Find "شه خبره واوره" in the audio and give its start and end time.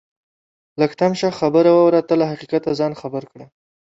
1.19-2.01